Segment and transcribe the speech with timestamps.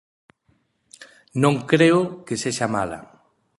[1.43, 2.99] Non creo que sexa mala.